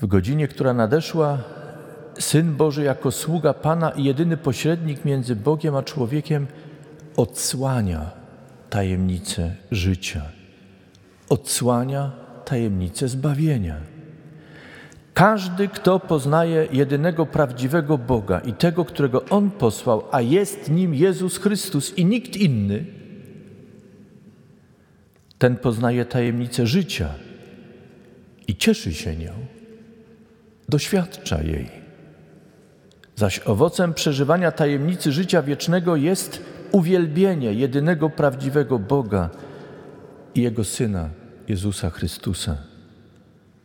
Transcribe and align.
W 0.00 0.06
godzinie, 0.06 0.48
która 0.48 0.74
nadeszła, 0.74 1.38
Syn 2.18 2.54
Boży 2.56 2.82
jako 2.82 3.12
sługa 3.12 3.54
Pana 3.54 3.90
i 3.90 4.04
jedyny 4.04 4.36
pośrednik 4.36 5.04
między 5.04 5.36
Bogiem 5.36 5.76
a 5.76 5.82
człowiekiem 5.82 6.46
odsłania 7.16 8.10
tajemnicę 8.70 9.54
życia, 9.70 10.22
odsłania 11.28 12.10
tajemnicę 12.44 13.08
zbawienia. 13.08 13.76
Każdy, 15.14 15.68
kto 15.68 16.00
poznaje 16.00 16.68
jedynego 16.72 17.26
prawdziwego 17.26 17.98
Boga 17.98 18.38
i 18.40 18.52
tego, 18.52 18.84
którego 18.84 19.24
On 19.24 19.50
posłał, 19.50 20.04
a 20.12 20.20
jest 20.20 20.70
nim 20.70 20.94
Jezus 20.94 21.38
Chrystus 21.38 21.98
i 21.98 22.04
nikt 22.04 22.36
inny, 22.36 22.84
ten 25.38 25.56
poznaje 25.56 26.04
tajemnicę 26.04 26.66
życia 26.66 27.08
i 28.48 28.56
cieszy 28.56 28.94
się 28.94 29.16
nią, 29.16 29.32
doświadcza 30.68 31.42
jej. 31.42 31.70
Zaś 33.16 33.40
owocem 33.46 33.94
przeżywania 33.94 34.52
tajemnicy 34.52 35.12
życia 35.12 35.42
wiecznego 35.42 35.96
jest 35.96 36.42
uwielbienie 36.72 37.52
jedynego 37.52 38.10
prawdziwego 38.10 38.78
Boga 38.78 39.30
i 40.34 40.42
Jego 40.42 40.64
Syna, 40.64 41.08
Jezusa 41.48 41.90
Chrystusa. 41.90 42.56